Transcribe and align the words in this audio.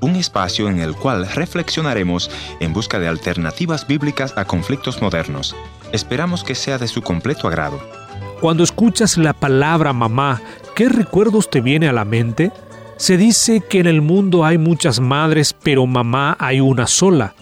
Un 0.00 0.16
espacio 0.16 0.68
en 0.68 0.80
el 0.80 0.96
cual 0.96 1.28
reflexionaremos 1.28 2.28
en 2.58 2.72
busca 2.72 2.98
de 2.98 3.06
alternativas 3.06 3.86
bíblicas 3.86 4.34
a 4.36 4.46
conflictos 4.46 5.00
modernos. 5.00 5.54
Esperamos 5.92 6.42
que 6.42 6.56
sea 6.56 6.76
de 6.76 6.88
su 6.88 7.02
completo 7.02 7.46
agrado. 7.46 7.78
Cuando 8.40 8.64
escuchas 8.64 9.16
la 9.16 9.32
palabra 9.32 9.92
mamá, 9.92 10.42
¿qué 10.74 10.88
recuerdos 10.88 11.48
te 11.48 11.60
viene 11.60 11.86
a 11.86 11.92
la 11.92 12.04
mente? 12.04 12.50
Se 12.96 13.16
dice 13.16 13.60
que 13.60 13.78
en 13.78 13.86
el 13.86 14.02
mundo 14.02 14.44
hay 14.44 14.58
muchas 14.58 14.98
madres, 14.98 15.54
pero 15.54 15.86
mamá 15.86 16.36
hay 16.40 16.60
una 16.60 16.88
sola. 16.88 17.36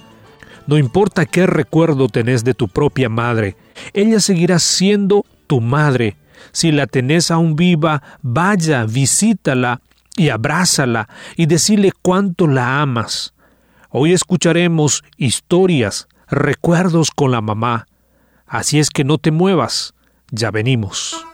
No 0.67 0.77
importa 0.77 1.25
qué 1.25 1.47
recuerdo 1.47 2.09
tenés 2.09 2.45
de 2.45 2.53
tu 2.53 2.69
propia 2.69 3.09
madre, 3.09 3.57
ella 3.95 4.21
seguirá 4.21 4.59
siendo 4.59 5.25
tu 5.47 5.63
madre. 5.63 6.19
Si 6.53 6.73
la 6.73 6.87
tenés 6.87 7.31
aún 7.31 7.57
viva, 7.57 8.03
vaya, 8.21 8.85
visítala 8.85 9.81
y 10.17 10.31
abrázala 10.31 11.09
y 11.37 11.47
decirle 11.47 11.93
cuánto 12.03 12.47
la 12.47 12.81
amas. 12.81 13.35
Hoy 13.91 14.13
escucharemos 14.13 15.05
historias, 15.17 16.09
recuerdos 16.29 17.11
con 17.11 17.31
la 17.31 17.41
mamá. 17.41 17.87
Así 18.47 18.79
es 18.79 18.91
que 18.91 19.05
no 19.05 19.19
te 19.19 19.31
muevas. 19.31 19.95
Ya 20.31 20.51
venimos. 20.51 21.25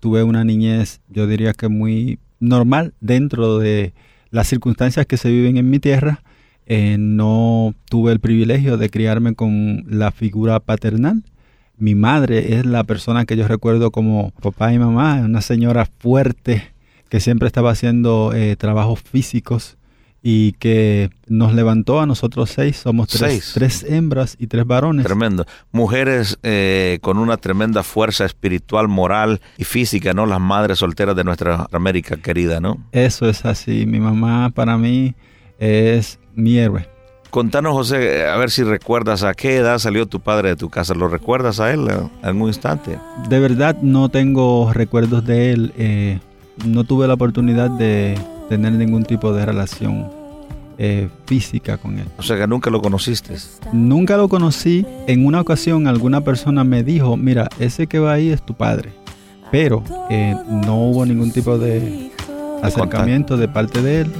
Tuve 0.00 0.22
una 0.22 0.44
niñez, 0.44 1.00
yo 1.08 1.26
diría 1.26 1.52
que 1.52 1.68
muy 1.68 2.18
normal 2.40 2.94
dentro 3.00 3.58
de 3.58 3.94
las 4.30 4.48
circunstancias 4.48 5.06
que 5.06 5.16
se 5.16 5.30
viven 5.30 5.56
en 5.56 5.70
mi 5.70 5.78
tierra. 5.78 6.22
Eh, 6.66 6.96
no 6.98 7.74
tuve 7.88 8.12
el 8.12 8.18
privilegio 8.18 8.76
de 8.76 8.90
criarme 8.90 9.34
con 9.34 9.84
la 9.86 10.10
figura 10.10 10.58
paternal 10.58 11.22
mi 11.78 11.94
madre 11.94 12.58
es 12.58 12.64
la 12.66 12.84
persona 12.84 13.26
que 13.26 13.36
yo 13.36 13.46
recuerdo 13.46 13.90
como 13.90 14.30
papá 14.42 14.72
y 14.72 14.78
mamá, 14.78 15.20
una 15.22 15.42
señora 15.42 15.86
fuerte 15.98 16.72
que 17.08 17.20
siempre 17.20 17.46
estaba 17.46 17.70
haciendo 17.70 18.32
eh, 18.34 18.56
trabajos 18.56 19.00
físicos 19.00 19.76
y 20.28 20.54
que 20.54 21.10
nos 21.28 21.54
levantó 21.54 22.00
a 22.00 22.06
nosotros 22.06 22.50
seis, 22.50 22.78
somos 22.78 23.06
tres, 23.06 23.52
tres 23.54 23.84
hembras 23.88 24.34
y 24.40 24.48
tres 24.48 24.66
varones. 24.66 25.06
Tremendo. 25.06 25.46
Mujeres 25.70 26.36
eh, 26.42 26.98
con 27.00 27.18
una 27.18 27.36
tremenda 27.36 27.84
fuerza 27.84 28.24
espiritual, 28.24 28.88
moral 28.88 29.40
y 29.56 29.62
física, 29.62 30.14
¿no? 30.14 30.26
Las 30.26 30.40
madres 30.40 30.80
solteras 30.80 31.14
de 31.14 31.22
nuestra 31.22 31.68
América 31.70 32.16
querida, 32.16 32.58
¿no? 32.58 32.88
Eso 32.90 33.28
es 33.28 33.44
así. 33.44 33.86
Mi 33.86 34.00
mamá 34.00 34.50
para 34.50 34.76
mí 34.76 35.14
es 35.60 36.18
mi 36.34 36.58
héroe. 36.58 36.88
Contanos, 37.30 37.74
José, 37.74 38.26
a 38.26 38.36
ver 38.36 38.50
si 38.50 38.64
recuerdas 38.64 39.22
a 39.22 39.32
qué 39.32 39.58
edad 39.58 39.78
salió 39.78 40.06
tu 40.06 40.18
padre 40.18 40.48
de 40.48 40.56
tu 40.56 40.70
casa. 40.70 40.92
¿Lo 40.94 41.06
recuerdas 41.06 41.60
a 41.60 41.72
él 41.72 41.86
en 41.88 42.10
algún 42.22 42.48
instante? 42.48 42.98
De 43.28 43.38
verdad 43.38 43.76
no 43.80 44.08
tengo 44.08 44.72
recuerdos 44.72 45.24
de 45.24 45.52
él. 45.52 45.72
Eh, 45.78 46.18
no 46.64 46.82
tuve 46.82 47.06
la 47.06 47.14
oportunidad 47.14 47.70
de 47.70 48.18
tener 48.48 48.72
ningún 48.72 49.04
tipo 49.04 49.32
de 49.32 49.46
relación 49.46 50.15
eh, 50.78 51.08
física 51.26 51.78
con 51.78 51.98
él. 51.98 52.06
O 52.18 52.22
sea 52.22 52.36
que 52.36 52.46
nunca 52.46 52.70
lo 52.70 52.80
conociste. 52.80 53.36
Nunca 53.72 54.16
lo 54.16 54.28
conocí. 54.28 54.84
En 55.06 55.26
una 55.26 55.40
ocasión 55.40 55.86
alguna 55.86 56.22
persona 56.22 56.64
me 56.64 56.82
dijo, 56.82 57.16
mira, 57.16 57.48
ese 57.58 57.86
que 57.86 57.98
va 57.98 58.12
ahí 58.12 58.30
es 58.30 58.42
tu 58.42 58.54
padre. 58.54 58.92
Pero 59.50 59.82
eh, 60.10 60.34
no 60.46 60.76
hubo 60.88 61.06
ningún 61.06 61.30
tipo 61.30 61.56
de 61.58 62.10
acercamiento 62.62 63.36
de 63.36 63.48
parte 63.48 63.80
de 63.80 64.00
él. 64.02 64.12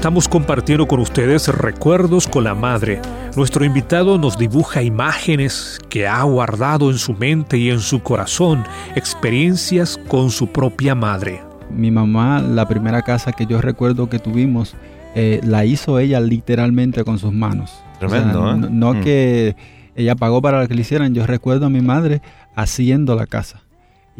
Estamos 0.00 0.28
compartiendo 0.28 0.88
con 0.88 0.98
ustedes 1.00 1.48
recuerdos 1.48 2.26
con 2.26 2.44
la 2.44 2.54
madre. 2.54 3.02
Nuestro 3.36 3.66
invitado 3.66 4.16
nos 4.16 4.38
dibuja 4.38 4.82
imágenes 4.82 5.78
que 5.90 6.08
ha 6.08 6.22
guardado 6.22 6.90
en 6.90 6.96
su 6.96 7.12
mente 7.12 7.58
y 7.58 7.68
en 7.68 7.80
su 7.80 8.02
corazón, 8.02 8.64
experiencias 8.96 10.00
con 10.08 10.30
su 10.30 10.46
propia 10.46 10.94
madre. 10.94 11.42
Mi 11.68 11.90
mamá, 11.90 12.40
la 12.40 12.66
primera 12.66 13.02
casa 13.02 13.32
que 13.32 13.44
yo 13.44 13.60
recuerdo 13.60 14.08
que 14.08 14.18
tuvimos, 14.18 14.74
eh, 15.14 15.42
la 15.44 15.66
hizo 15.66 15.98
ella 15.98 16.18
literalmente 16.18 17.04
con 17.04 17.18
sus 17.18 17.34
manos. 17.34 17.70
Tremendo, 17.98 18.52
¿eh? 18.52 18.56
No, 18.70 18.94
mm. 18.94 19.00
que 19.02 19.54
ella 19.96 20.14
pagó 20.14 20.40
para 20.40 20.66
que 20.66 20.72
le 20.72 20.80
hicieran, 20.80 21.12
yo 21.12 21.26
recuerdo 21.26 21.66
a 21.66 21.68
mi 21.68 21.82
madre 21.82 22.22
haciendo 22.56 23.16
la 23.16 23.26
casa. 23.26 23.60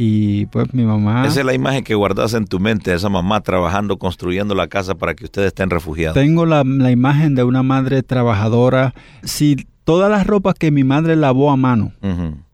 Y 0.03 0.47
pues 0.47 0.73
mi 0.73 0.85
mamá... 0.85 1.27
Esa 1.27 1.41
es 1.41 1.47
la 1.47 1.53
imagen 1.53 1.85
que 1.85 1.95
guardas 1.95 2.33
en 2.33 2.47
tu 2.47 2.59
mente, 2.59 2.95
esa 2.95 3.11
mamá 3.11 3.43
trabajando, 3.43 3.99
construyendo 3.99 4.55
la 4.55 4.67
casa 4.67 4.95
para 4.95 5.13
que 5.13 5.25
ustedes 5.25 5.49
estén 5.49 5.69
refugiados. 5.69 6.15
Tengo 6.15 6.47
la, 6.47 6.63
imagen 6.91 7.35
de 7.35 7.45
una 7.45 7.63
madre 7.63 8.03
trabajadora. 8.03 8.95
Si 9.23 9.67
todas 9.85 10.11
las 10.11 10.27
ropas 10.27 10.55
que 10.55 10.71
mi 10.71 10.85
madre 10.85 11.17
lavó 11.17 11.51
a 11.51 11.57
mano, 11.59 11.93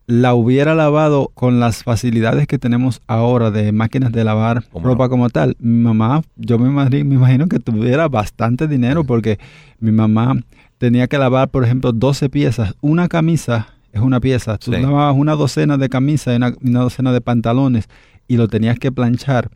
la 0.07 0.33
hubiera 0.33 0.75
lavado 0.75 1.31
con 1.35 1.61
las 1.61 1.83
facilidades 1.83 2.47
que 2.47 2.59
tenemos 2.59 3.01
ahora 3.07 3.49
de 3.49 3.71
máquinas 3.71 4.11
de 4.11 4.25
lavar 4.25 4.65
ropa 4.73 5.07
como 5.07 5.29
tal, 5.29 5.55
mi 5.57 5.81
mamá, 5.81 6.23
yo 6.35 6.59
me 6.59 6.67
imagino, 6.67 7.05
me 7.05 7.15
imagino 7.15 7.47
que 7.47 7.59
tuviera 7.59 8.09
bastante 8.09 8.67
dinero 8.67 9.05
porque 9.05 9.39
mi 9.79 9.93
mamá 9.93 10.35
tenía 10.79 11.07
que 11.07 11.17
lavar, 11.17 11.47
por 11.47 11.63
ejemplo, 11.63 11.93
12 11.93 12.27
piezas, 12.27 12.75
una 12.81 13.07
camisa 13.07 13.76
es 13.97 14.03
una 14.03 14.19
pieza. 14.19 14.57
Tú 14.57 14.71
lavabas 14.71 15.15
una 15.15 15.35
docena 15.35 15.77
de 15.77 15.89
camisas 15.89 16.33
y 16.33 16.67
una, 16.67 16.79
docena 16.79 17.11
de 17.11 17.21
pantalones 17.21 17.89
y 18.27 18.37
lo 18.37 18.47
tenías 18.47 18.79
que 18.79 18.91
planchar 18.91 19.49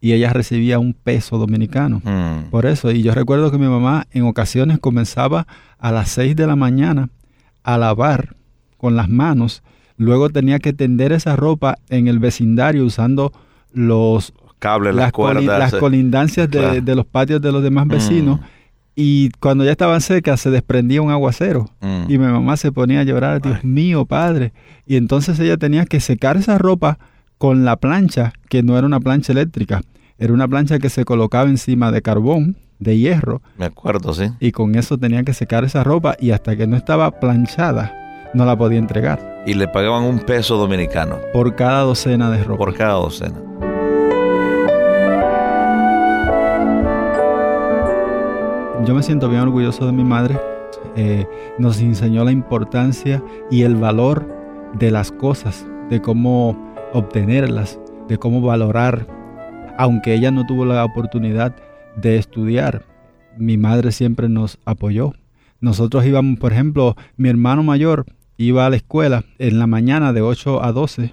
y 0.00 0.12
ella 0.12 0.32
recibía 0.32 0.78
un 0.78 0.94
peso 0.94 1.38
dominicano. 1.38 2.00
Mm. 2.04 2.50
Por 2.50 2.66
eso, 2.66 2.90
y 2.90 3.02
yo 3.02 3.12
recuerdo 3.14 3.50
que 3.50 3.58
mi 3.58 3.66
mamá 3.66 4.06
en 4.12 4.24
ocasiones 4.24 4.78
comenzaba 4.78 5.46
a 5.78 5.92
las 5.92 6.10
6 6.10 6.36
de 6.36 6.46
la 6.46 6.56
mañana 6.56 7.08
a 7.62 7.78
lavar 7.78 8.36
con 8.76 8.94
las 8.94 9.08
manos, 9.08 9.62
luego 9.96 10.28
tenía 10.30 10.58
que 10.58 10.72
tender 10.72 11.12
esa 11.12 11.34
ropa 11.34 11.78
en 11.88 12.08
el 12.08 12.18
vecindario 12.18 12.84
usando 12.84 13.32
los 13.72 14.32
cables, 14.58 14.94
las, 14.94 15.12
las 15.44 15.74
colindancias 15.74 16.50
de, 16.50 16.94
los 16.94 17.06
patios 17.06 17.40
de 17.40 17.52
los 17.52 17.62
demás 17.62 17.86
mm. 17.86 18.38
Y 18.98 19.28
cuando 19.40 19.62
ya 19.62 19.72
estaban 19.72 20.00
secas 20.00 20.40
se 20.40 20.50
desprendía 20.50 21.02
un 21.02 21.10
aguacero. 21.10 21.68
Mm. 21.82 22.04
Y 22.10 22.18
mi 22.18 22.26
mamá 22.26 22.56
se 22.56 22.72
ponía 22.72 23.00
a 23.00 23.04
llorar, 23.04 23.42
Dios 23.42 23.62
mío, 23.62 24.06
padre. 24.06 24.54
Y 24.86 24.96
entonces 24.96 25.38
ella 25.38 25.58
tenía 25.58 25.84
que 25.84 26.00
secar 26.00 26.38
esa 26.38 26.56
ropa 26.56 26.98
con 27.36 27.66
la 27.66 27.76
plancha, 27.76 28.32
que 28.48 28.62
no 28.62 28.78
era 28.78 28.86
una 28.86 28.98
plancha 28.98 29.32
eléctrica. 29.32 29.82
Era 30.18 30.32
una 30.32 30.48
plancha 30.48 30.78
que 30.78 30.88
se 30.88 31.04
colocaba 31.04 31.50
encima 31.50 31.92
de 31.92 32.00
carbón, 32.00 32.56
de 32.78 32.96
hierro. 32.98 33.42
Me 33.58 33.66
acuerdo, 33.66 34.14
sí. 34.14 34.30
Y 34.40 34.52
con 34.52 34.74
eso 34.74 34.96
tenía 34.96 35.22
que 35.24 35.34
secar 35.34 35.64
esa 35.64 35.84
ropa 35.84 36.16
y 36.18 36.30
hasta 36.30 36.56
que 36.56 36.66
no 36.66 36.76
estaba 36.76 37.20
planchada, 37.20 38.30
no 38.32 38.46
la 38.46 38.56
podía 38.56 38.78
entregar. 38.78 39.44
Y 39.46 39.52
le 39.52 39.68
pagaban 39.68 40.04
un 40.04 40.20
peso 40.20 40.56
dominicano. 40.56 41.18
Por 41.34 41.54
cada 41.54 41.82
docena 41.82 42.30
de 42.30 42.42
ropa. 42.42 42.64
Por 42.64 42.74
cada 42.74 42.94
docena. 42.94 43.36
Yo 48.86 48.94
me 48.94 49.02
siento 49.02 49.28
bien 49.28 49.42
orgulloso 49.42 49.84
de 49.84 49.92
mi 49.92 50.04
madre. 50.04 50.38
Eh, 50.94 51.26
nos 51.58 51.80
enseñó 51.80 52.24
la 52.24 52.30
importancia 52.30 53.22
y 53.50 53.62
el 53.62 53.74
valor 53.74 54.32
de 54.78 54.92
las 54.92 55.10
cosas, 55.10 55.66
de 55.90 56.00
cómo 56.00 56.56
obtenerlas, 56.92 57.80
de 58.08 58.16
cómo 58.16 58.40
valorar. 58.40 59.06
Aunque 59.76 60.14
ella 60.14 60.30
no 60.30 60.46
tuvo 60.46 60.64
la 60.64 60.84
oportunidad 60.84 61.56
de 61.96 62.16
estudiar, 62.16 62.84
mi 63.36 63.56
madre 63.56 63.90
siempre 63.90 64.28
nos 64.28 64.58
apoyó. 64.64 65.12
Nosotros 65.60 66.06
íbamos, 66.06 66.38
por 66.38 66.52
ejemplo, 66.52 66.94
mi 67.16 67.28
hermano 67.28 67.64
mayor 67.64 68.06
iba 68.36 68.66
a 68.66 68.70
la 68.70 68.76
escuela 68.76 69.24
en 69.38 69.58
la 69.58 69.66
mañana 69.66 70.12
de 70.12 70.22
8 70.22 70.62
a 70.62 70.70
12. 70.70 71.12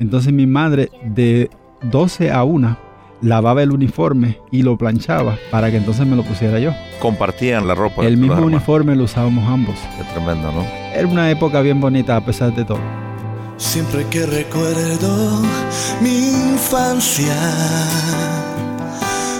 Entonces 0.00 0.32
mi 0.32 0.46
madre 0.46 0.88
de 1.04 1.50
12 1.82 2.32
a 2.32 2.42
1 2.42 2.85
lavaba 3.20 3.62
el 3.62 3.72
uniforme 3.72 4.40
y 4.50 4.62
lo 4.62 4.76
planchaba 4.76 5.36
para 5.50 5.70
que 5.70 5.76
entonces 5.78 6.06
me 6.06 6.16
lo 6.16 6.22
pusiera 6.22 6.58
yo. 6.58 6.72
Compartían 7.00 7.66
la 7.66 7.74
ropa. 7.74 8.04
El 8.04 8.16
mismo 8.16 8.44
uniforme 8.44 8.94
lo 8.96 9.04
usábamos 9.04 9.48
ambos. 9.48 9.76
Qué 9.96 10.04
tremendo, 10.12 10.52
¿no? 10.52 10.64
Era 10.94 11.06
una 11.06 11.30
época 11.30 11.60
bien 11.60 11.80
bonita 11.80 12.16
a 12.16 12.24
pesar 12.24 12.54
de 12.54 12.64
todo. 12.64 12.80
Siempre 13.56 14.04
que 14.10 14.26
recuerdo 14.26 15.42
mi 16.02 16.28
infancia, 16.28 17.34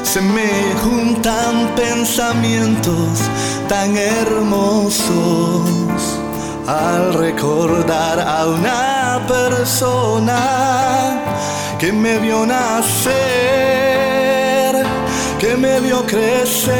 se 0.03 0.23
me 0.23 0.49
juntan 0.83 1.75
pensamientos 1.75 3.21
tan 3.69 3.95
hermosos 3.97 5.67
al 6.67 7.13
recordar 7.15 8.21
a 8.21 8.47
una 8.47 9.21
persona 9.29 11.21
que 11.79 11.93
me 11.93 12.19
vio 12.19 12.47
nacer, 12.47 13.13
que 15.39 15.57
me 15.57 15.81
vio 15.81 16.07
crecer. 16.07 16.75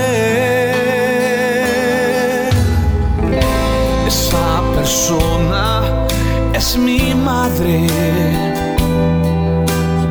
Esa 4.07 4.63
persona 4.75 6.07
es 6.55 6.79
mi 6.79 7.15
madre, 7.15 7.87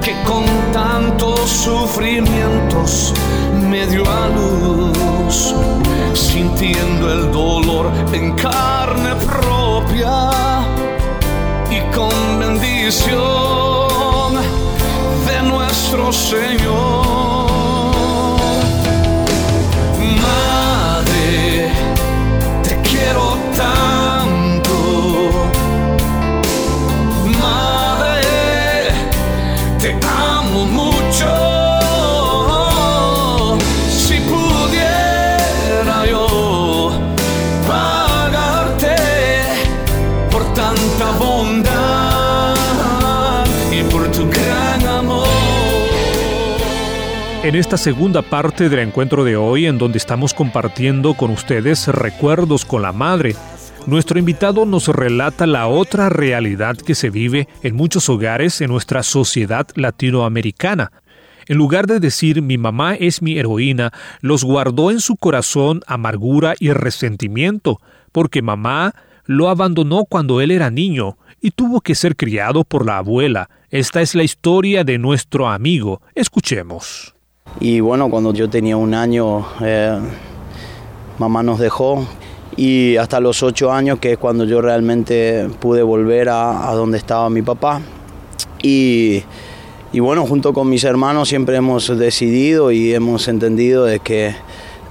que 0.03 0.13
con 0.23 0.45
tantos 0.71 1.49
sufrimientos 1.49 3.13
me 3.69 3.87
dio 3.87 4.03
a 4.03 4.27
luz, 4.27 5.55
sintiendo 6.13 7.11
el 7.11 7.31
dolor 7.31 7.91
en 8.13 8.33
carne 8.35 9.15
propia 9.25 10.29
y 11.71 11.79
con 11.95 12.39
bendición 12.39 13.64
nuestro 15.97 16.11
Señor. 16.11 17.05
Madre, 20.21 21.71
te 22.63 22.81
quiero 22.81 23.37
tanto. 23.55 24.71
Madre, 27.39 28.91
te 29.79 29.97
amo 30.03 30.65
mucho. 30.65 31.64
En 47.45 47.53
esta 47.53 47.77
segunda 47.77 48.23
parte 48.23 48.69
del 48.69 48.79
encuentro 48.79 49.23
de 49.23 49.37
hoy, 49.37 49.67
en 49.67 49.77
donde 49.77 49.99
estamos 49.99 50.33
compartiendo 50.33 51.13
con 51.13 51.29
ustedes 51.29 51.87
recuerdos 51.87 52.65
con 52.65 52.81
la 52.81 52.91
madre, 52.91 53.35
nuestro 53.85 54.17
invitado 54.17 54.65
nos 54.65 54.87
relata 54.87 55.45
la 55.45 55.67
otra 55.67 56.09
realidad 56.09 56.75
que 56.75 56.95
se 56.95 57.11
vive 57.11 57.47
en 57.61 57.75
muchos 57.75 58.09
hogares 58.09 58.61
en 58.61 58.71
nuestra 58.71 59.03
sociedad 59.03 59.67
latinoamericana. 59.75 60.91
En 61.45 61.57
lugar 61.57 61.85
de 61.85 61.99
decir 61.99 62.41
mi 62.41 62.57
mamá 62.57 62.95
es 62.95 63.21
mi 63.21 63.37
heroína, 63.37 63.93
los 64.21 64.43
guardó 64.43 64.89
en 64.89 64.99
su 64.99 65.15
corazón 65.15 65.81
amargura 65.85 66.55
y 66.59 66.71
resentimiento, 66.71 67.79
porque 68.11 68.41
mamá 68.41 68.95
lo 69.25 69.49
abandonó 69.49 70.05
cuando 70.05 70.41
él 70.41 70.49
era 70.49 70.71
niño 70.71 71.19
y 71.39 71.51
tuvo 71.51 71.81
que 71.81 71.93
ser 71.93 72.15
criado 72.15 72.63
por 72.63 72.87
la 72.87 72.97
abuela. 72.97 73.51
Esta 73.69 74.01
es 74.01 74.15
la 74.15 74.23
historia 74.23 74.83
de 74.83 74.97
nuestro 74.97 75.47
amigo. 75.47 76.01
Escuchemos. 76.15 77.14
Y 77.59 77.79
bueno, 77.79 78.09
cuando 78.09 78.33
yo 78.33 78.49
tenía 78.49 78.75
un 78.75 78.93
año, 78.93 79.45
eh, 79.61 79.97
mamá 81.17 81.41
nos 81.41 81.59
dejó 81.59 82.05
y 82.57 82.97
hasta 82.97 83.19
los 83.19 83.43
ocho 83.43 83.71
años, 83.71 83.99
que 83.99 84.13
es 84.13 84.17
cuando 84.17 84.45
yo 84.45 84.61
realmente 84.61 85.49
pude 85.59 85.81
volver 85.81 86.29
a, 86.29 86.71
donde 86.73 86.97
estaba 86.97 87.29
mi 87.29 87.41
papá. 87.41 87.81
Y, 88.61 89.23
y, 89.93 89.99
bueno, 89.99 90.25
junto 90.25 90.53
con 90.53 90.69
mis 90.69 90.83
hermanos 90.83 91.29
siempre 91.29 91.55
hemos 91.55 91.97
decidido 91.97 92.71
y 92.71 92.93
hemos 92.93 93.27
entendido 93.27 93.85
de 93.85 93.99
que 93.99 94.35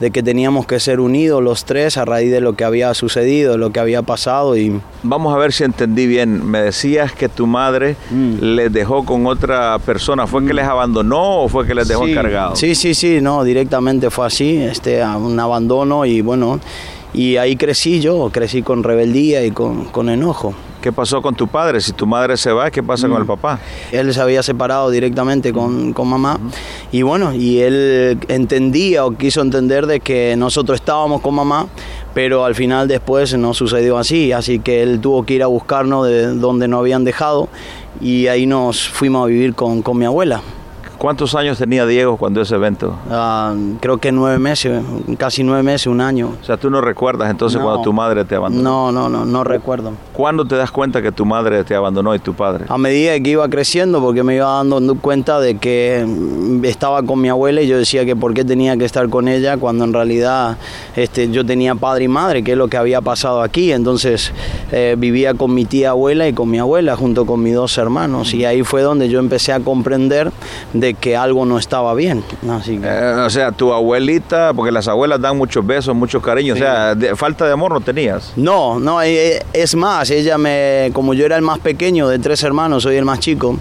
de 0.00 0.10
que 0.10 0.22
teníamos 0.22 0.66
que 0.66 0.80
ser 0.80 1.00
unidos 1.00 1.42
los 1.42 1.64
tres 1.64 1.96
a 1.96 2.04
raíz 2.04 2.30
de 2.30 2.40
lo 2.40 2.54
que 2.54 2.64
había 2.64 2.92
sucedido, 2.94 3.58
lo 3.58 3.70
que 3.70 3.80
había 3.80 4.02
pasado 4.02 4.56
y 4.56 4.80
vamos 5.02 5.34
a 5.34 5.38
ver 5.38 5.52
si 5.52 5.64
entendí 5.64 6.06
bien. 6.06 6.44
Me 6.44 6.60
decías 6.60 7.12
que 7.12 7.28
tu 7.28 7.46
madre 7.46 7.96
mm. 8.10 8.36
les 8.40 8.72
dejó 8.72 9.04
con 9.04 9.26
otra 9.26 9.78
persona, 9.78 10.26
¿fue 10.26 10.44
que 10.44 10.52
mm. 10.52 10.56
les 10.56 10.64
abandonó 10.66 11.42
o 11.42 11.48
fue 11.48 11.66
que 11.66 11.74
les 11.74 11.88
dejó 11.88 12.06
encargados? 12.06 12.58
Sí, 12.58 12.74
sí, 12.74 12.94
sí, 12.94 13.20
no, 13.20 13.44
directamente 13.44 14.10
fue 14.10 14.26
así, 14.26 14.56
este 14.56 15.04
un 15.04 15.38
abandono 15.38 16.04
y 16.04 16.20
bueno, 16.20 16.60
y 17.12 17.36
ahí 17.36 17.56
crecí 17.56 18.00
yo, 18.00 18.30
crecí 18.32 18.62
con 18.62 18.82
rebeldía 18.82 19.44
y 19.44 19.50
con, 19.50 19.84
con 19.86 20.08
enojo. 20.08 20.54
¿Qué 20.84 20.92
pasó 20.92 21.22
con 21.22 21.34
tu 21.34 21.48
padre? 21.48 21.80
Si 21.80 21.92
tu 21.92 22.06
madre 22.06 22.36
se 22.36 22.52
va, 22.52 22.70
¿qué 22.70 22.82
pasa 22.82 23.08
con 23.08 23.16
el 23.16 23.24
mm. 23.24 23.26
papá? 23.26 23.58
Él 23.90 24.12
se 24.12 24.20
había 24.20 24.42
separado 24.42 24.90
directamente 24.90 25.50
con, 25.50 25.94
con, 25.94 26.06
mamá 26.06 26.38
y 26.92 27.00
bueno, 27.00 27.32
y 27.32 27.60
él 27.60 28.18
entendía 28.28 29.06
o 29.06 29.12
quiso 29.12 29.40
entender 29.40 29.86
de 29.86 30.00
que 30.00 30.36
nosotros 30.36 30.78
estábamos 30.78 31.22
con 31.22 31.36
mamá, 31.36 31.68
pero 32.12 32.44
al 32.44 32.54
final 32.54 32.86
después 32.86 33.32
no 33.38 33.54
sucedió 33.54 33.96
así, 33.96 34.32
así 34.32 34.58
que 34.58 34.82
él 34.82 35.00
tuvo 35.00 35.24
que 35.24 35.32
ir 35.32 35.42
a 35.42 35.46
buscarnos 35.46 36.06
de 36.06 36.26
donde 36.34 36.68
nos 36.68 36.80
habían 36.80 37.02
dejado 37.02 37.48
y 38.02 38.26
ahí 38.26 38.44
nos 38.44 38.86
fuimos 38.86 39.24
a 39.24 39.28
vivir 39.28 39.54
con, 39.54 39.80
con 39.80 39.96
mi 39.96 40.04
abuela. 40.04 40.42
¿Cuántos 41.04 41.34
años 41.34 41.58
tenía 41.58 41.84
Diego 41.84 42.16
cuando 42.16 42.40
ese 42.40 42.54
evento? 42.54 42.96
Ah, 43.10 43.54
creo 43.80 43.98
que 43.98 44.10
nueve 44.10 44.38
meses, 44.38 44.82
casi 45.18 45.44
nueve 45.44 45.62
meses, 45.62 45.86
un 45.86 46.00
año. 46.00 46.32
O 46.40 46.44
sea, 46.46 46.56
tú 46.56 46.70
no 46.70 46.80
recuerdas 46.80 47.30
entonces 47.30 47.60
cuando 47.60 47.82
tu 47.82 47.92
madre 47.92 48.24
te 48.24 48.34
abandonó. 48.34 48.90
No, 48.90 48.90
no, 48.90 49.10
no, 49.10 49.26
no 49.26 49.44
recuerdo. 49.44 49.92
¿Cuándo 50.14 50.46
te 50.46 50.56
das 50.56 50.70
cuenta 50.70 51.02
que 51.02 51.12
tu 51.12 51.26
madre 51.26 51.62
te 51.62 51.74
abandonó 51.74 52.14
y 52.14 52.20
tu 52.20 52.32
padre? 52.32 52.64
A 52.70 52.78
medida 52.78 53.20
que 53.20 53.28
iba 53.28 53.46
creciendo, 53.50 54.00
porque 54.00 54.22
me 54.22 54.36
iba 54.36 54.46
dando 54.46 54.94
cuenta 54.94 55.40
de 55.40 55.58
que 55.58 56.06
estaba 56.62 57.02
con 57.02 57.20
mi 57.20 57.28
abuela 57.28 57.60
y 57.60 57.66
yo 57.66 57.76
decía 57.76 58.06
que 58.06 58.16
por 58.16 58.32
qué 58.32 58.42
tenía 58.42 58.74
que 58.78 58.86
estar 58.86 59.06
con 59.10 59.28
ella 59.28 59.58
cuando 59.58 59.84
en 59.84 59.92
realidad 59.92 60.56
este, 60.96 61.30
yo 61.30 61.44
tenía 61.44 61.74
padre 61.74 62.04
y 62.04 62.08
madre, 62.08 62.42
que 62.42 62.52
es 62.52 62.56
lo 62.56 62.68
que 62.68 62.78
había 62.78 63.02
pasado 63.02 63.42
aquí. 63.42 63.72
Entonces 63.72 64.32
eh, 64.72 64.96
vivía 64.96 65.34
con 65.34 65.52
mi 65.52 65.66
tía 65.66 65.90
abuela 65.90 66.26
y 66.26 66.32
con 66.32 66.48
mi 66.48 66.58
abuela 66.58 66.96
junto 66.96 67.26
con 67.26 67.42
mis 67.42 67.52
dos 67.52 67.76
hermanos 67.76 68.32
y 68.32 68.46
ahí 68.46 68.62
fue 68.62 68.80
donde 68.80 69.10
yo 69.10 69.18
empecé 69.18 69.52
a 69.52 69.60
comprender 69.60 70.32
de 70.72 70.93
que 71.00 71.16
algo 71.16 71.44
no 71.46 71.58
estaba 71.58 71.94
bien. 71.94 72.24
Eh, 72.42 73.14
o 73.26 73.30
sea, 73.30 73.52
tu 73.52 73.72
abuelita, 73.72 74.52
porque 74.54 74.72
las 74.72 74.88
abuelas 74.88 75.20
dan 75.20 75.36
muchos 75.36 75.66
besos, 75.66 75.94
mucho 75.94 76.20
cariño, 76.20 76.54
o 76.54 76.56
sea, 76.56 76.96
falta 77.16 77.46
de 77.46 77.52
amor 77.52 77.72
no 77.72 77.80
tenías. 77.80 78.32
No, 78.36 78.78
no, 78.78 79.02
eh, 79.02 79.42
es 79.52 79.74
más, 79.74 80.10
ella 80.10 80.38
me, 80.38 80.90
como 80.92 81.14
yo 81.14 81.24
era 81.24 81.36
el 81.36 81.42
más 81.42 81.58
pequeño 81.58 82.08
de 82.08 82.18
tres 82.18 82.42
hermanos, 82.42 82.82
soy 82.82 82.96
el 82.96 83.04
más 83.04 83.20
chico, 83.20 83.56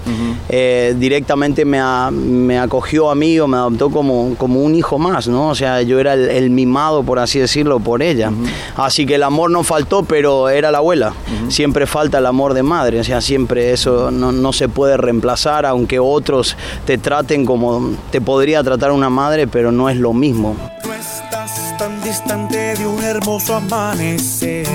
eh, 0.50 0.96
directamente 0.98 1.66
me, 1.66 1.82
me, 2.12 2.60
acogió 2.60 3.10
a 3.10 3.16
mí 3.16 3.40
o 3.40 3.48
me 3.48 3.58
adoptó 3.58 3.90
como, 3.90 4.36
como 4.36 4.62
un 4.62 4.76
hijo 4.76 4.98
más, 4.98 5.28
¿no? 5.28 5.50
O 5.50 5.56
sea, 5.56 5.82
yo 5.82 6.00
era 6.00 6.14
el, 6.14 6.50
mimado, 6.50 7.04
por 7.04 7.20
así 7.20 7.40
decirlo, 7.40 7.80
por 7.80 8.02
ella. 8.02 8.32
Así 8.76 9.06
que 9.06 9.16
el 9.16 9.24
amor 9.24 9.50
no 9.50 9.64
faltó, 9.64 10.04
pero 10.04 10.50
era 10.50 10.72
la 10.72 10.80
abuela. 10.80 11.14
Siempre 11.50 11.88
falta 11.88 12.20
el 12.20 12.26
amor 12.26 12.54
de 12.54 12.64
madre, 12.64 13.00
o 13.00 13.04
sea, 13.04 13.22
siempre 13.22 13.72
eso 13.72 14.12
no, 14.12 14.32
no 14.32 14.54
se 14.54 14.70
puede 14.70 14.98
reemplazar, 14.98 15.66
aunque 15.66 16.00
otros 16.00 16.56
te 16.86 16.98
traten 17.14 17.46
como 17.46 17.96
te 18.10 18.22
podría 18.22 18.64
tratar 18.64 18.92
una 18.92 19.08
madre, 19.08 19.46
pero 19.46 19.72
no 19.72 19.88
es 19.88 19.98
lo 19.98 20.14
mismo. 20.14 20.56
No 20.84 20.94
estás 20.94 21.78
tan 21.78 22.02
distante 22.02 22.76
de 22.76 22.88
un 22.88 23.04
hermoso 23.04 23.54
amanecer. 23.54 24.66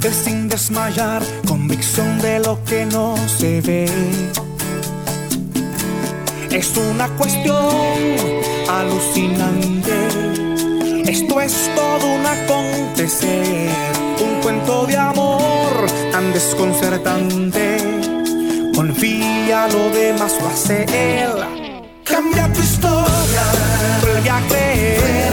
Que 0.00 0.10
sin 0.10 0.48
desmayar, 0.48 1.22
convicción 1.46 2.18
de 2.18 2.40
lo 2.40 2.58
que 2.64 2.86
no 2.86 3.14
se 3.28 3.60
ve. 3.60 3.88
Es 6.50 6.76
una 6.76 7.06
cuestión 7.10 7.68
alucinante. 8.68 9.94
Esto 11.04 11.40
es 11.40 11.70
todo 11.76 12.04
un 12.04 12.26
acontecer, 12.26 13.70
un 14.20 14.42
cuento 14.42 14.86
de 14.86 14.96
amor 14.96 15.86
tan 16.10 16.32
desconcertante 16.32 17.85
Confía, 18.76 19.68
lo 19.68 19.88
demás 19.88 20.36
lo 20.38 20.48
hace 20.48 20.84
él. 20.84 21.30
cambia 22.04 22.52
tu 22.52 22.60
historia. 22.60 23.42
Vuelve 24.02 24.28
a 24.28 24.40
creer, 24.48 25.32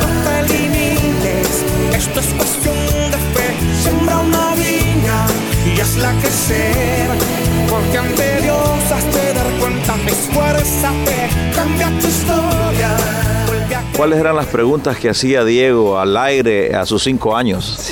no 0.00 0.06
te 0.22 0.52
limites. 0.52 1.64
Esto 1.96 2.20
es 2.20 2.26
cuestión 2.34 3.10
de 3.10 3.16
fe. 3.32 3.54
Sembra 3.82 4.18
una 4.18 4.54
viña 4.56 5.26
y 5.74 5.80
hazla 5.80 6.12
crecer. 6.20 7.08
Porque 7.70 7.96
ante 7.96 8.42
Dios 8.42 8.92
has 8.94 9.14
de 9.14 9.32
dar 9.32 9.50
cuenta. 9.58 9.94
Es 10.06 10.28
fuerza 10.30 10.92
fe, 11.06 11.54
cambia 11.56 11.88
tu 11.98 12.06
historia. 12.06 12.96
Vuelve 13.46 13.74
a 13.76 13.82
¿Cuáles 13.96 14.18
eran 14.18 14.36
las 14.36 14.46
preguntas 14.48 14.98
que 14.98 15.08
hacía 15.08 15.42
Diego 15.42 15.98
al 15.98 16.14
aire 16.18 16.74
a 16.74 16.84
sus 16.84 17.02
cinco 17.02 17.34
años? 17.34 17.90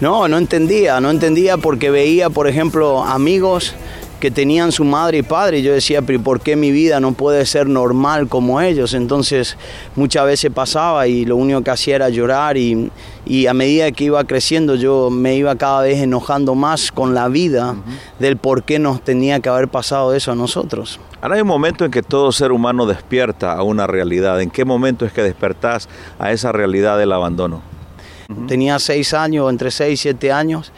No, 0.00 0.28
no 0.28 0.36
entendía, 0.36 1.00
no 1.00 1.10
entendía 1.10 1.56
porque 1.56 1.90
veía, 1.90 2.28
por 2.28 2.46
ejemplo, 2.46 3.02
amigos 3.02 3.74
que 4.20 4.30
tenían 4.30 4.72
su 4.72 4.84
madre 4.84 5.18
y 5.18 5.22
padre 5.22 5.58
y 5.58 5.62
yo 5.62 5.72
decía, 5.72 6.02
pero 6.02 6.20
¿por 6.20 6.40
qué 6.40 6.56
mi 6.56 6.72
vida 6.72 7.00
no 7.00 7.12
puede 7.12 7.46
ser 7.46 7.68
normal 7.68 8.28
como 8.28 8.60
ellos? 8.60 8.94
Entonces 8.94 9.56
muchas 9.94 10.26
veces 10.26 10.50
pasaba 10.52 11.06
y 11.06 11.24
lo 11.24 11.36
único 11.36 11.62
que 11.62 11.70
hacía 11.70 11.96
era 11.96 12.08
llorar 12.08 12.56
y, 12.56 12.90
y 13.26 13.46
a 13.46 13.54
medida 13.54 13.90
que 13.92 14.04
iba 14.04 14.22
creciendo 14.24 14.74
yo 14.74 15.10
me 15.10 15.36
iba 15.36 15.54
cada 15.56 15.82
vez 15.82 15.98
enojando 16.00 16.54
más 16.54 16.90
con 16.90 17.14
la 17.14 17.28
vida 17.28 17.76
del 18.18 18.36
por 18.36 18.64
qué 18.64 18.78
nos 18.78 19.02
tenía 19.02 19.40
que 19.40 19.48
haber 19.48 19.68
pasado 19.68 20.14
eso 20.14 20.32
a 20.32 20.34
nosotros. 20.34 20.98
Ahora 21.20 21.36
hay 21.36 21.42
un 21.42 21.48
momento 21.48 21.84
en 21.84 21.90
que 21.90 22.02
todo 22.02 22.30
ser 22.32 22.52
humano 22.52 22.86
despierta 22.86 23.52
a 23.52 23.62
una 23.62 23.86
realidad. 23.86 24.40
¿En 24.40 24.50
qué 24.50 24.64
momento 24.64 25.04
es 25.04 25.12
que 25.12 25.22
despertás 25.22 25.88
a 26.18 26.32
esa 26.32 26.52
realidad 26.52 26.98
del 26.98 27.12
abandono? 27.12 27.62
Tenía 28.46 28.78
seis 28.78 29.14
años, 29.14 29.48
entre 29.50 29.70
seis 29.70 30.00
y 30.00 30.02
siete 30.02 30.30
años, 30.30 30.70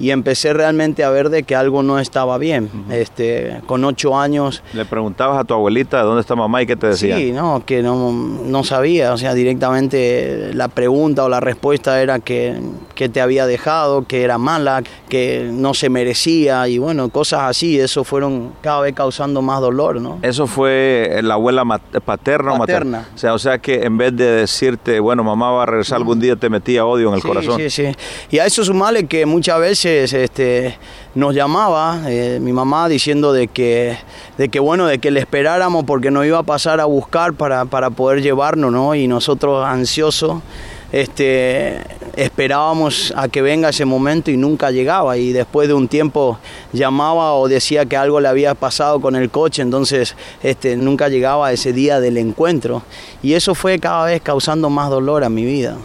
y 0.00 0.10
empecé 0.10 0.52
realmente 0.52 1.04
a 1.04 1.10
ver 1.10 1.28
de 1.30 1.44
que 1.44 1.54
algo 1.54 1.82
no 1.84 1.98
estaba 2.00 2.38
bien. 2.38 2.68
este, 2.90 3.60
con 3.66 3.84
ocho 3.84 4.18
años, 4.18 4.62
Le 4.72 4.84
preguntabas 4.84 5.38
a 5.38 5.44
tu 5.44 5.54
abuelita 5.54 6.02
dónde 6.02 6.22
está 6.22 6.34
mamá 6.34 6.62
y 6.62 6.66
qué 6.66 6.74
te 6.76 6.88
decía. 6.88 7.16
sí, 7.16 7.30
no, 7.32 7.62
que 7.64 7.82
no, 7.82 8.10
no 8.12 8.64
sabía, 8.64 9.12
o 9.12 9.18
sea, 9.18 9.34
directamente 9.34 10.50
la 10.54 10.68
pregunta 10.68 11.24
o 11.24 11.28
la 11.28 11.40
respuesta 11.40 12.00
era 12.02 12.18
que, 12.18 12.58
que 12.94 13.08
te 13.08 13.20
había 13.20 13.46
dejado, 13.46 14.06
que 14.06 14.22
era 14.22 14.38
mala, 14.38 14.82
que 15.08 15.48
no 15.52 15.74
se 15.74 15.88
merecía, 15.90 16.66
y 16.68 16.78
bueno, 16.78 17.08
cosas 17.10 17.40
así, 17.42 17.78
eso 17.78 18.04
fueron 18.04 18.52
cada 18.62 18.80
vez 18.80 18.94
causando 18.94 19.42
más 19.42 19.60
dolor, 19.60 20.00
¿no? 20.00 20.18
Eso 20.22 20.46
fue 20.46 21.20
la 21.22 21.34
abuela 21.34 21.64
paterna 22.04 22.52
o 22.54 22.58
materna. 22.58 23.08
O 23.14 23.18
sea, 23.18 23.34
o 23.34 23.38
sea 23.38 23.58
que 23.58 23.82
en 23.84 23.98
vez 23.98 24.16
de 24.16 24.24
decirte, 24.24 24.98
bueno, 25.00 25.22
mamá 25.24 25.50
va 25.50 25.62
a 25.64 25.66
regresar 25.66 25.96
algún 25.98 26.20
día, 26.20 26.36
te 26.36 26.48
metía 26.48 26.84
odio 26.86 27.08
en 27.08 27.14
el 27.14 27.20
Sí, 27.22 27.28
corazón. 27.28 27.56
Sí, 27.60 27.70
sí. 27.70 27.84
Y 28.30 28.38
a 28.38 28.46
eso 28.46 28.64
sumarle 28.64 29.06
que 29.06 29.26
muchas 29.26 29.58
veces 29.60 29.89
este, 29.98 30.78
nos 31.14 31.34
llamaba 31.34 32.02
eh, 32.06 32.38
mi 32.40 32.52
mamá 32.52 32.88
diciendo 32.88 33.32
de 33.32 33.48
que, 33.48 33.96
de 34.38 34.48
que, 34.48 34.60
bueno, 34.60 34.86
de 34.86 34.98
que 34.98 35.10
le 35.10 35.20
esperáramos 35.20 35.84
porque 35.84 36.10
nos 36.10 36.24
iba 36.26 36.38
a 36.38 36.42
pasar 36.42 36.80
a 36.80 36.84
buscar 36.84 37.34
para, 37.34 37.64
para 37.64 37.90
poder 37.90 38.22
llevarnos, 38.22 38.72
¿no? 38.72 38.94
Y 38.94 39.08
nosotros 39.08 39.64
ansiosos 39.66 40.40
este, 40.92 41.80
esperábamos 42.16 43.12
a 43.16 43.28
que 43.28 43.42
venga 43.42 43.68
ese 43.68 43.84
momento 43.84 44.30
y 44.30 44.36
nunca 44.36 44.70
llegaba. 44.70 45.16
Y 45.16 45.32
después 45.32 45.68
de 45.68 45.74
un 45.74 45.88
tiempo 45.88 46.38
llamaba 46.72 47.34
o 47.34 47.48
decía 47.48 47.86
que 47.86 47.96
algo 47.96 48.20
le 48.20 48.28
había 48.28 48.54
pasado 48.54 49.00
con 49.00 49.16
el 49.16 49.30
coche, 49.30 49.62
entonces 49.62 50.16
este, 50.42 50.76
nunca 50.76 51.08
llegaba 51.08 51.52
ese 51.52 51.72
día 51.72 52.00
del 52.00 52.16
encuentro. 52.18 52.82
Y 53.22 53.34
eso 53.34 53.54
fue 53.54 53.78
cada 53.78 54.06
vez 54.06 54.22
causando 54.22 54.70
más 54.70 54.90
dolor 54.90 55.24
a 55.24 55.28
mi 55.28 55.44
vida. 55.44 55.76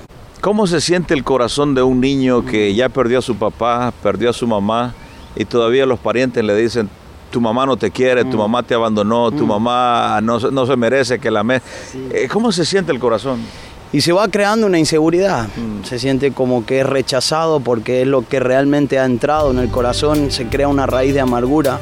¿Cómo 0.45 0.67
se 0.67 0.79
siente 0.79 1.15
el 1.15 1.23
corazón 1.23 1.73
de 1.73 1.81
un 1.81 1.99
niño 1.99 2.45
que 2.45 2.75
ya 2.75 2.87
perdió 2.87 3.17
a 3.17 3.21
su 3.23 3.35
papá, 3.35 3.91
perdió 4.03 4.29
a 4.29 4.33
su 4.33 4.45
mamá 4.45 4.93
y 5.35 5.43
todavía 5.43 5.87
los 5.87 5.97
parientes 5.97 6.43
le 6.43 6.55
dicen, 6.55 6.87
tu 7.31 7.41
mamá 7.41 7.65
no 7.65 7.77
te 7.77 7.89
quiere, 7.89 8.23
tu 8.25 8.37
mamá 8.37 8.61
te 8.61 8.75
abandonó, 8.75 9.31
tu 9.31 9.47
mamá 9.47 10.19
no, 10.21 10.39
se- 10.39 10.51
no 10.51 10.67
se 10.67 10.75
merece 10.75 11.17
que 11.17 11.31
la 11.31 11.43
me... 11.43 11.63
Eh, 12.11 12.27
¿Cómo 12.31 12.51
se 12.51 12.63
siente 12.63 12.91
el 12.91 12.99
corazón? 12.99 13.39
Y 13.91 14.01
se 14.01 14.13
va 14.13 14.27
creando 14.27 14.67
una 14.67 14.77
inseguridad, 14.77 15.47
se 15.83 15.97
siente 15.97 16.31
como 16.31 16.63
que 16.63 16.81
es 16.81 16.85
rechazado 16.85 17.59
porque 17.59 18.03
es 18.03 18.07
lo 18.07 18.21
que 18.21 18.39
realmente 18.39 18.99
ha 18.99 19.05
entrado 19.05 19.49
en 19.49 19.57
el 19.57 19.69
corazón, 19.69 20.29
se 20.29 20.45
crea 20.45 20.67
una 20.67 20.85
raíz 20.85 21.15
de 21.15 21.21
amargura. 21.21 21.79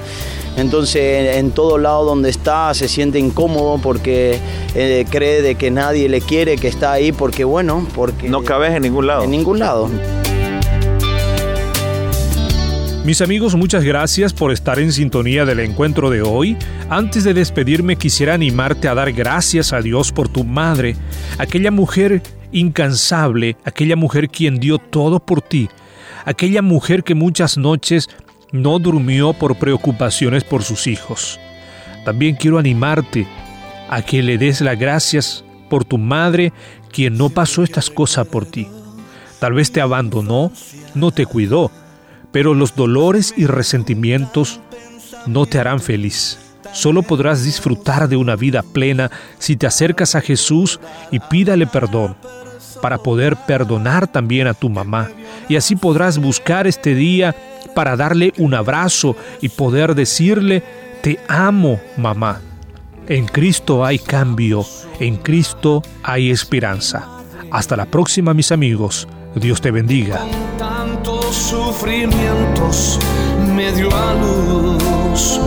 Entonces 0.56 1.38
en 1.38 1.52
todo 1.52 1.78
lado 1.78 2.06
donde 2.06 2.30
está 2.30 2.74
se 2.74 2.88
siente 2.88 3.20
incómodo 3.20 3.80
porque 3.82 4.40
eh, 4.76 5.06
cree 5.10 5.42
de 5.42 5.56
que 5.56 5.72
nadie 5.72 6.10
le 6.10 6.22
quiere, 6.22 6.58
que 6.58 6.68
está 6.68 6.92
ahí 6.92 7.12
porque 7.12 7.44
bueno, 7.44 7.88
porque... 7.96 8.30
No 8.30 8.44
cabes 8.44 8.74
en 8.74 8.84
ningún 8.84 9.08
lado. 9.08 9.24
En 9.24 9.32
ningún 9.32 9.60
lado. 9.60 9.90
Mis 13.04 13.20
amigos, 13.22 13.54
muchas 13.56 13.84
gracias 13.84 14.32
por 14.32 14.54
estar 14.54 14.80
en 14.80 14.94
sintonía 14.94 15.44
del 15.44 15.60
encuentro 15.60 16.10
de 16.10 16.22
hoy. 16.22 16.56
Antes 16.90 17.26
de 17.26 17.34
despedirme 17.34 17.98
quisiera 17.98 18.34
animarte 18.34 18.88
a 18.88 18.96
dar 18.96 19.12
gracias 19.12 19.74
a 19.74 19.82
Dios 19.82 20.14
por 20.14 20.30
tu 20.30 20.46
madre, 20.46 20.96
aquella 21.38 21.70
mujer 21.70 22.22
incansable, 22.54 23.58
aquella 23.66 23.98
mujer 23.98 24.30
quien 24.30 24.58
dio 24.58 24.78
todo 24.78 25.20
por 25.20 25.42
ti, 25.42 25.68
aquella 26.24 26.62
mujer 26.62 27.04
que 27.04 27.14
muchas 27.14 27.58
noches 27.58 28.08
no 28.54 28.78
durmió 28.80 29.34
por 29.34 29.58
preocupaciones 29.58 30.46
por 30.46 30.64
sus 30.64 30.88
hijos. 30.88 31.40
También 32.06 32.36
quiero 32.36 32.60
animarte 32.60 33.28
a 33.90 34.02
que 34.04 34.22
le 34.22 34.38
des 34.38 34.62
las 34.62 34.80
gracias 34.80 35.44
por 35.70 35.84
tu 35.84 35.98
madre 35.98 36.54
quien 36.92 37.18
no 37.18 37.30
pasó 37.30 37.64
estas 37.64 37.90
cosas 37.90 38.28
por 38.28 38.46
ti. 38.46 38.68
Tal 39.40 39.54
vez 39.54 39.72
te 39.72 39.82
abandonó, 39.82 40.52
no 40.94 41.12
te 41.12 41.26
cuidó, 41.26 41.72
pero 42.32 42.54
los 42.54 42.76
dolores 42.76 43.34
y 43.36 43.48
resentimientos 43.48 44.60
no 45.26 45.48
te 45.48 45.60
harán 45.60 45.80
feliz. 45.80 46.38
Solo 46.74 47.02
podrás 47.02 47.44
disfrutar 47.44 48.08
de 48.08 48.18
una 48.18 48.36
vida 48.36 48.62
plena 48.62 49.10
si 49.40 49.56
te 49.56 49.66
acercas 49.66 50.16
a 50.16 50.22
Jesús 50.22 50.80
y 51.12 51.20
pídale 51.20 51.66
perdón, 51.66 52.16
para 52.82 53.00
poder 53.00 53.36
perdonar 53.36 54.08
también 54.08 54.46
a 54.46 54.54
tu 54.54 54.70
mamá. 54.70 55.10
Y 55.50 55.56
así 55.56 55.76
podrás 55.76 56.20
buscar 56.20 56.68
este 56.68 56.94
día 56.94 57.36
para 57.74 57.96
darle 57.96 58.34
un 58.38 58.53
abrazo 58.53 59.15
y 59.42 59.50
poder 59.50 59.96
decirle, 59.96 60.63
te 61.01 61.20
amo, 61.27 61.80
mamá. 61.98 62.42
En 63.08 63.25
Cristo 63.25 63.86
hay 63.86 64.00
cambio, 64.00 64.65
en 65.00 65.18
Cristo 65.18 65.82
hay 66.03 66.32
esperanza. 66.32 67.08
Hasta 67.51 67.75
la 67.75 67.86
próxima, 67.86 68.34
mis 68.34 68.51
amigos. 68.51 69.08
Dios 69.36 69.62
te 69.62 69.72
bendiga. 69.72 70.22
Tantos 70.58 71.36
sufrimientos 71.36 73.00
a 73.92 74.13
luz, 74.13 75.39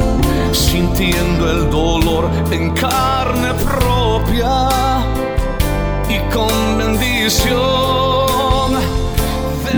sintiendo 0.52 1.50
el 1.50 1.70
dolor 1.70 2.30
en 2.50 2.70
carne 2.72 3.52
propia 3.54 4.68
y 6.08 6.18
con 6.32 6.78
bendición. 6.78 7.95